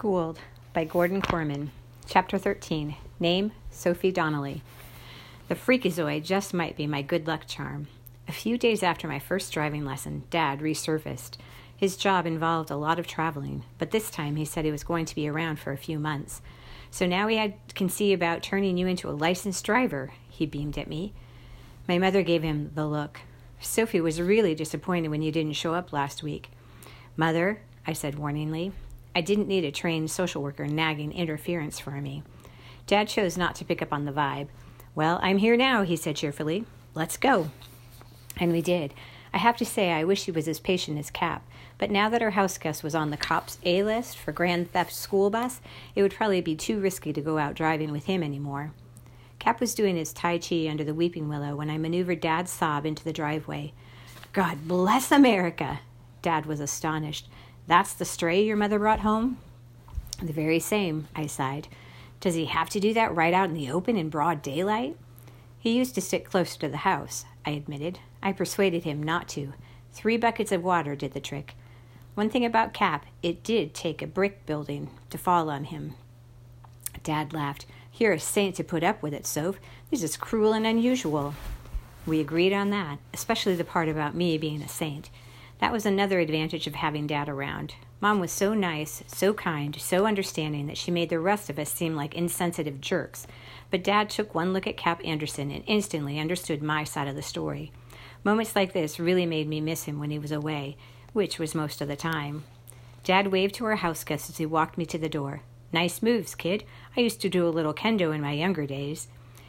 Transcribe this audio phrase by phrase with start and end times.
[0.00, 0.38] Schooled
[0.72, 1.68] by Gordon Korman.
[2.06, 2.96] Chapter 13.
[3.18, 4.62] Name Sophie Donnelly.
[5.48, 7.86] The freakazoid just might be my good luck charm.
[8.26, 11.36] A few days after my first driving lesson, Dad resurfaced.
[11.76, 15.04] His job involved a lot of traveling, but this time he said he was going
[15.04, 16.40] to be around for a few months.
[16.90, 20.78] So now he had, can see about turning you into a licensed driver, he beamed
[20.78, 21.12] at me.
[21.86, 23.20] My mother gave him the look.
[23.60, 26.50] Sophie was really disappointed when you didn't show up last week.
[27.18, 28.72] Mother, I said warningly,
[29.14, 32.22] I didn't need a trained social worker nagging interference for me.
[32.86, 34.48] Dad chose not to pick up on the vibe.
[34.94, 36.64] Well, I'm here now, he said cheerfully.
[36.94, 37.50] Let's go.
[38.36, 38.94] And we did.
[39.32, 41.46] I have to say, I wish he was as patient as Cap,
[41.78, 44.92] but now that our house guest was on the cops' A list for grand theft
[44.92, 45.60] school bus,
[45.94, 48.72] it would probably be too risky to go out driving with him anymore.
[49.38, 52.84] Cap was doing his Tai Chi under the weeping willow when I maneuvered Dad's Saab
[52.84, 53.72] into the driveway.
[54.32, 55.80] God bless America!
[56.22, 57.28] Dad was astonished.
[57.66, 59.38] That's the stray your mother brought home?
[60.22, 61.68] The very same, I sighed.
[62.20, 64.96] Does he have to do that right out in the open in broad daylight?
[65.58, 67.98] He used to sit close to the house, I admitted.
[68.22, 69.54] I persuaded him not to.
[69.92, 71.54] Three buckets of water did the trick.
[72.14, 75.94] One thing about Cap, it did take a brick building to fall on him.
[77.02, 77.66] Dad laughed.
[77.94, 79.56] You're a saint to put up with it, Soph.
[79.90, 81.34] This is cruel and unusual.
[82.06, 85.10] We agreed on that, especially the part about me being a saint.
[85.60, 87.74] That was another advantage of having Dad around.
[88.00, 91.70] Mom was so nice, so kind, so understanding that she made the rest of us
[91.70, 93.26] seem like insensitive jerks.
[93.70, 97.20] But Dad took one look at Cap Anderson and instantly understood my side of the
[97.20, 97.72] story.
[98.24, 100.78] Moments like this really made me miss him when he was away,
[101.12, 102.44] which was most of the time.
[103.04, 105.42] Dad waved to our house guest as he walked me to the door.
[105.74, 106.64] Nice moves, kid.
[106.96, 109.08] I used to do a little kendo in my younger days.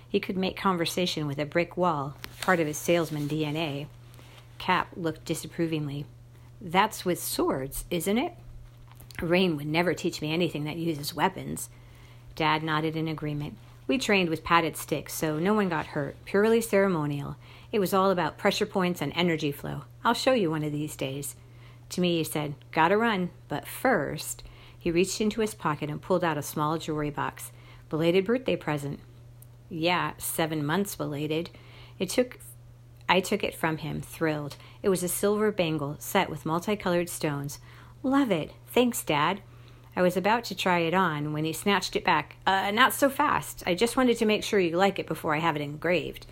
[0.10, 3.88] He could make conversation with a brick wall, part of his salesman DNA.
[4.62, 6.06] Cap looked disapprovingly.
[6.62, 8.36] That's with swords, isn't it?
[9.20, 11.72] Rain would never teach me anything that uses weapons.
[12.36, 13.58] Dad nodded in agreement.
[13.88, 17.38] We trained with padded sticks, so no one got hurt, purely ceremonial.
[17.72, 19.86] It was all about pressure points and energy flow.
[20.06, 21.36] I'll show you one of these days.
[21.90, 24.44] To me, he said, Gotta run, but first.
[24.78, 27.52] He reached into his pocket and pulled out a small jewelry box.
[27.90, 29.00] Belated birthday present.
[29.72, 31.50] Yeah, seven months belated.
[31.98, 32.38] It took
[33.12, 34.56] I took it from him, thrilled.
[34.82, 37.60] It was a silver bangle set with multicolored stones.
[38.04, 38.54] Love it.
[38.68, 39.42] Thanks, Dad.
[39.98, 42.38] I was about to try it on when he snatched it back.
[42.48, 43.64] Uh, not so fast.
[43.68, 46.26] I just wanted to make sure you like it before I have it engraved.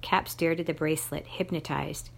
[0.00, 2.10] Cap stared at the bracelet, hypnotized.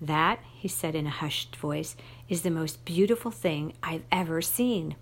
[0.00, 1.96] That, he said in a hushed voice,
[2.28, 4.94] is the most beautiful thing I've ever seen.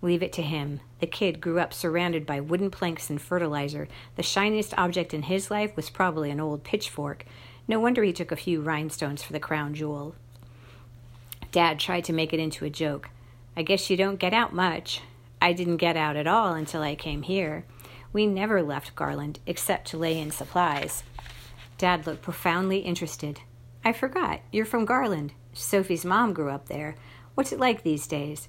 [0.00, 0.80] Leave it to him.
[1.00, 3.88] The kid grew up surrounded by wooden planks and fertilizer.
[4.16, 7.26] The shiniest object in his life was probably an old pitchfork.
[7.70, 10.16] No wonder he took a few rhinestones for the crown jewel.
[11.52, 13.10] Dad tried to make it into a joke.
[13.56, 15.02] I guess you don't get out much.
[15.40, 17.64] I didn't get out at all until I came here.
[18.12, 21.04] We never left Garland except to lay in supplies.
[21.78, 23.38] Dad looked profoundly interested.
[23.84, 24.40] I forgot.
[24.50, 25.32] You're from Garland.
[25.52, 26.96] Sophie's mom grew up there.
[27.36, 28.48] What's it like these days?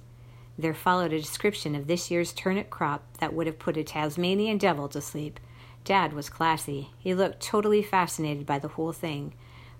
[0.57, 4.57] There followed a description of this year's turnip crop that would have put a Tasmanian
[4.57, 5.39] devil to sleep.
[5.83, 6.91] Dad was classy.
[6.99, 9.33] He looked totally fascinated by the whole thing.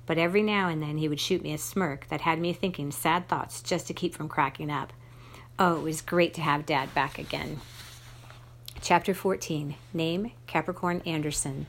[0.05, 2.91] But every now and then he would shoot me a smirk that had me thinking
[2.91, 4.93] sad thoughts just to keep from cracking up.
[5.59, 7.61] Oh, it was great to have Dad back again.
[8.81, 11.67] Chapter 14 Name Capricorn Anderson.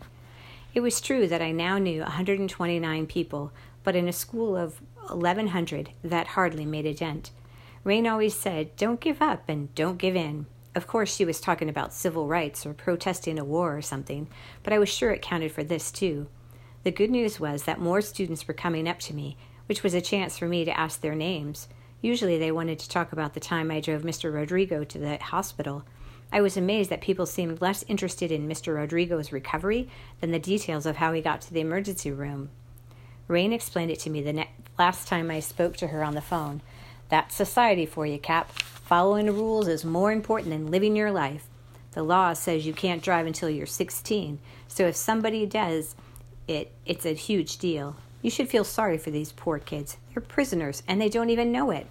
[0.75, 3.53] It was true that I now knew 129 people,
[3.85, 7.31] but in a school of 1,100, that hardly made a dent.
[7.85, 10.47] Rain always said, Don't give up and don't give in.
[10.75, 14.29] Of course, she was talking about civil rights or protesting a war or something,
[14.63, 16.29] but I was sure it counted for this too.
[16.85, 20.01] The good news was that more students were coming up to me, which was a
[20.01, 21.69] chance for me to ask their names.
[22.01, 24.33] Usually they wanted to talk about the time I drove Mr.
[24.33, 25.85] Rodrigo to the hospital.
[26.33, 28.75] I was amazed that people seemed less interested in Mr.
[28.75, 29.91] Rodrigo's recovery
[30.21, 32.49] than the details of how he got to the emergency room.
[33.29, 36.23] Rain explained it to me the ne- last time I spoke to her on the
[36.23, 36.63] phone.
[37.11, 38.51] That's society for you, Cap.
[38.85, 41.47] Following the rules is more important than living your life.
[41.93, 45.95] The law says you can't drive until you're 16, so if somebody does
[46.49, 47.97] it, it's a huge deal.
[48.23, 49.97] You should feel sorry for these poor kids.
[50.13, 51.87] They're prisoners and they don't even know it.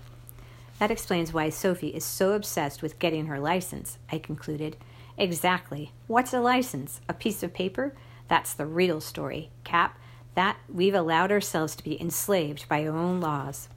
[0.79, 4.77] That explains why Sophie is so obsessed with getting her license, I concluded.
[5.17, 5.91] Exactly.
[6.07, 7.01] What's a license?
[7.07, 7.93] A piece of paper?
[8.27, 9.97] That's the real story, Cap.
[10.35, 13.67] That we've allowed ourselves to be enslaved by our own laws.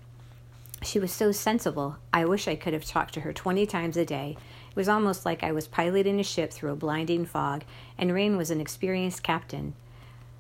[0.85, 1.97] She was so sensible.
[2.13, 4.37] I wish I could have talked to her 20 times a day.
[4.69, 7.65] It was almost like I was piloting a ship through a blinding fog,
[7.97, 9.73] and Rain was an experienced captain.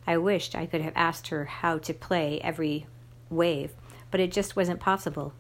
[0.06, 2.86] I wished I could have asked her how to play every
[3.30, 3.72] wave,
[4.10, 5.32] but it just wasn't possible.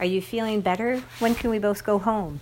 [0.00, 1.02] Are you feeling better?
[1.18, 2.40] When can we both go home?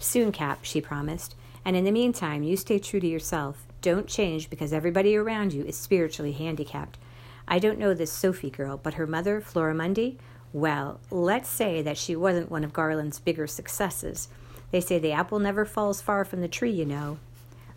[0.00, 1.36] Soon, Cap, she promised.
[1.64, 3.64] And in the meantime, you stay true to yourself.
[3.80, 6.98] Don't change because everybody around you is spiritually handicapped.
[7.46, 10.16] I don't know this Sophie girl, but her mother, Floramundi,
[10.54, 14.28] well, let's say that she wasn't one of Garland's bigger successes.
[14.70, 17.18] They say the apple never falls far from the tree, you know.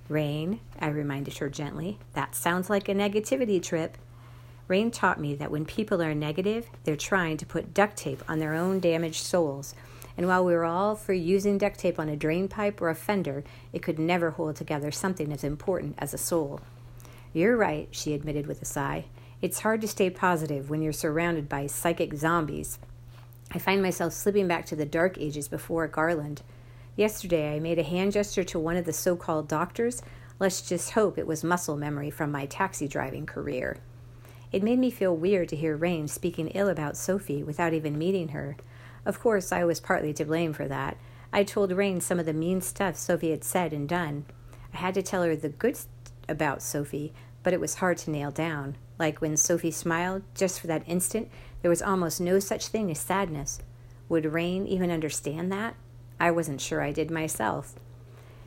[0.08, 3.98] Rain, I reminded her gently, that sounds like a negativity trip.
[4.68, 8.38] Rain taught me that when people are negative, they're trying to put duct tape on
[8.38, 9.74] their own damaged souls.
[10.16, 12.96] And while we were all for using duct tape on a drain pipe or a
[12.96, 13.44] fender,
[13.74, 16.62] it could never hold together something as important as a soul.
[17.34, 19.06] You're right, she admitted with a sigh.
[19.40, 22.80] It's hard to stay positive when you're surrounded by psychic zombies.
[23.52, 26.42] I find myself slipping back to the dark ages before Garland.
[26.96, 30.02] Yesterday, I made a hand gesture to one of the so called doctors.
[30.40, 33.78] Let's just hope it was muscle memory from my taxi driving career.
[34.52, 38.30] It made me feel weird to hear Rain speaking ill about Sophie without even meeting
[38.30, 38.58] her.
[39.06, 40.98] Of course, I was partly to blame for that.
[41.32, 44.26] I told Rain some of the mean stuff Sophie had said and done.
[44.74, 45.78] I had to tell her the good
[46.28, 47.14] about Sophie,
[47.44, 48.78] but it was hard to nail down.
[49.00, 51.30] Like when Sophie smiled, just for that instant,
[51.62, 53.60] there was almost no such thing as sadness.
[54.10, 55.76] Would Rain even understand that?
[56.20, 57.76] I wasn't sure I did myself.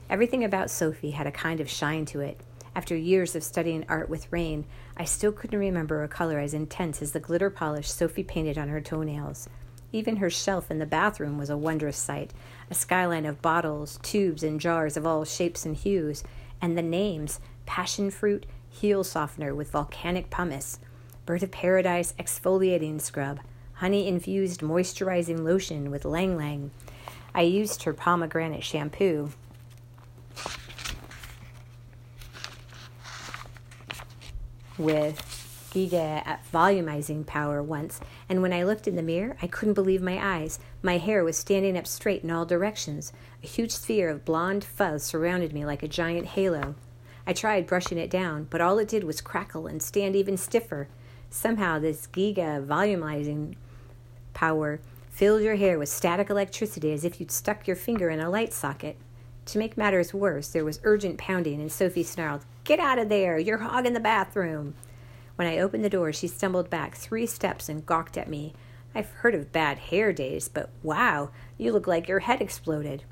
[0.08, 2.40] Everything about Sophie had a kind of shine to it.
[2.74, 4.64] After years of studying art with Rain,
[4.96, 8.68] I still couldn't remember a color as intense as the glitter polish Sophie painted on
[8.68, 9.48] her toenails.
[9.92, 12.32] Even her shelf in the bathroom was a wondrous sight
[12.70, 16.22] a skyline of bottles, tubes, and jars of all shapes and hues,
[16.62, 20.78] and the names passion fruit, heel softener with volcanic pumice,
[21.26, 23.40] bird of paradise exfoliating scrub,
[23.74, 26.70] honey infused moisturizing lotion with ylang-ylang,
[27.34, 29.30] I used her pomegranate shampoo.
[34.76, 35.18] With
[35.72, 40.18] Giga volumizing power once, and when I looked in the mirror, I couldn't believe my
[40.20, 40.58] eyes.
[40.82, 43.12] My hair was standing up straight in all directions.
[43.44, 46.74] A huge sphere of blonde fuzz surrounded me like a giant halo.
[47.26, 50.88] I tried brushing it down, but all it did was crackle and stand even stiffer.
[51.30, 53.54] Somehow, this Giga volumizing
[54.32, 54.80] power
[55.10, 58.52] filled your hair with static electricity as if you'd stuck your finger in a light
[58.52, 58.96] socket.
[59.46, 63.38] To make matters worse, there was urgent pounding, and Sophie snarled, Get out of there!
[63.38, 64.74] You're hogging the bathroom!
[65.36, 68.52] When I opened the door, she stumbled back three steps and gawked at me.
[68.94, 73.04] I've heard of bad hair days, but wow, you look like your head exploded.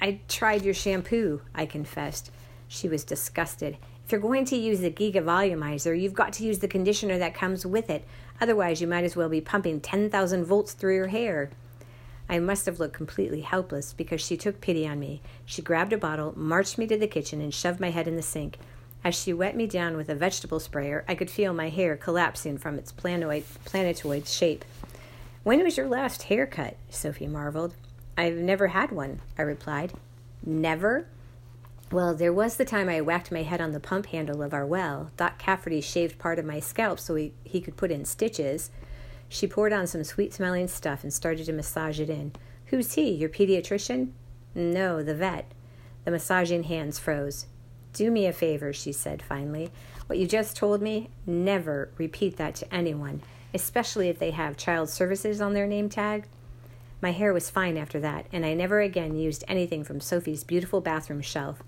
[0.00, 2.30] I tried your shampoo, I confessed.
[2.68, 3.76] She was disgusted.
[4.04, 7.34] If you're going to use the Giga Volumizer, you've got to use the conditioner that
[7.34, 8.06] comes with it.
[8.40, 11.50] Otherwise, you might as well be pumping 10,000 volts through your hair.
[12.28, 15.22] I must have looked completely helpless because she took pity on me.
[15.44, 18.22] She grabbed a bottle, marched me to the kitchen, and shoved my head in the
[18.22, 18.58] sink.
[19.04, 22.58] As she wet me down with a vegetable sprayer, I could feel my hair collapsing
[22.58, 24.64] from its planetoid, planetoid shape.
[25.44, 26.76] When was your last haircut?
[26.90, 27.74] Sophie marveled.
[28.16, 29.92] I've never had one, I replied.
[30.44, 31.06] Never?
[31.92, 34.66] Well, there was the time I whacked my head on the pump handle of our
[34.66, 35.12] well.
[35.16, 38.70] Doc Cafferty shaved part of my scalp so he, he could put in stitches.
[39.28, 42.32] She poured on some sweet smelling stuff and started to massage it in.
[42.66, 43.10] Who's he?
[43.10, 44.10] Your pediatrician?
[44.52, 45.52] No, the vet.
[46.04, 47.46] The massaging hands froze.
[47.92, 49.70] Do me a favor, she said finally.
[50.08, 53.22] What you just told me, never repeat that to anyone,
[53.54, 56.26] especially if they have child services on their name tag.
[57.00, 60.80] My hair was fine after that, and I never again used anything from Sophie's beautiful
[60.80, 61.62] bathroom shelf.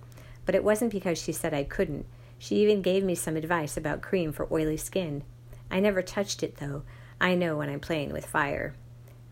[0.49, 2.07] But it wasn't because she said I couldn't.
[2.39, 5.23] She even gave me some advice about cream for oily skin.
[5.71, 6.85] I never touched it, though.
[7.21, 8.75] I know when I'm playing with fire.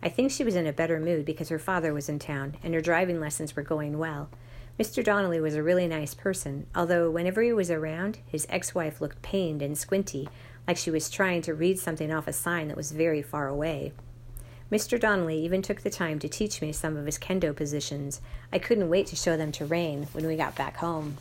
[0.03, 2.75] I think she was in a better mood because her father was in town and
[2.75, 4.29] her driving lessons were going well.
[4.79, 5.03] Mr.
[5.03, 9.23] Donnelly was a really nice person, although whenever he was around, his ex wife looked
[9.23, 10.29] pained and squinty,
[10.67, 13.91] like she was trying to read something off a sign that was very far away.
[14.71, 14.99] Mr.
[14.99, 18.19] Donnelly even took the time to teach me some of his kendo positions.
[18.51, 21.17] I couldn't wait to show them to Rain when we got back home.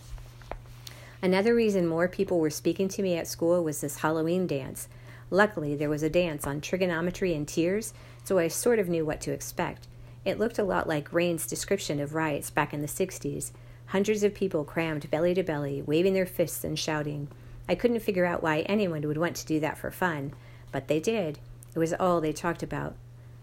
[1.23, 4.89] Another reason more people were speaking to me at school was this Halloween dance.
[5.31, 9.21] Luckily, there was a dance on trigonometry and tears, so I sort of knew what
[9.23, 9.87] to expect.
[10.25, 13.53] It looked a lot like Rain's description of riots back in the 60s.
[13.87, 17.29] Hundreds of people crammed belly to belly, waving their fists and shouting.
[17.69, 20.33] I couldn't figure out why anyone would want to do that for fun,
[20.73, 21.39] but they did.
[21.75, 22.97] It was all they talked about.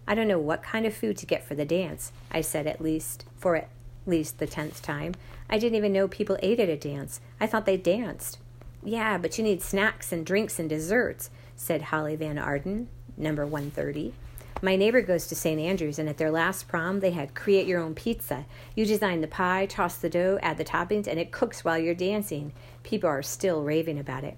[0.08, 2.82] I don't know what kind of food to get for the dance, I said at
[2.82, 3.70] least for at
[4.06, 5.14] least the tenth time.
[5.50, 7.22] I didn't even know people ate at a dance.
[7.40, 8.40] I thought they danced.
[8.84, 14.14] Yeah, but you need snacks and drinks and desserts, said Holly Van Arden, number 130.
[14.62, 15.60] My neighbor goes to St.
[15.60, 18.46] Andrews, and at their last prom, they had create your own pizza.
[18.76, 21.94] You design the pie, toss the dough, add the toppings, and it cooks while you're
[21.94, 22.54] dancing.
[22.82, 24.38] People are still raving about it.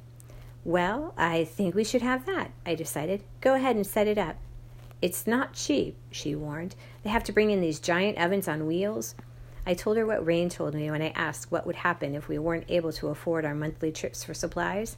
[0.64, 3.22] Well, I think we should have that, I decided.
[3.40, 4.36] Go ahead and set it up.
[5.02, 6.76] It's not cheap, she warned.
[7.04, 9.16] They have to bring in these giant ovens on wheels.
[9.66, 12.38] I told her what Rain told me when I asked what would happen if we
[12.38, 14.96] weren't able to afford our monthly trips for supplies.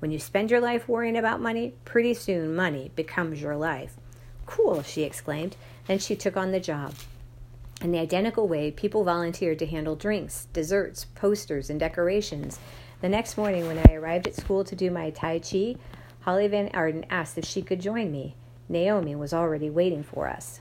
[0.00, 3.96] When you spend your life worrying about money, pretty soon money becomes your life.
[4.46, 5.56] Cool, she exclaimed.
[5.86, 6.94] Then she took on the job.
[7.80, 12.58] In the identical way, people volunteered to handle drinks, desserts, posters, and decorations.
[13.00, 15.76] The next morning, when I arrived at school to do my Tai Chi,
[16.20, 18.34] Holly Van Arden asked if she could join me.
[18.68, 20.60] Naomi was already waiting for us.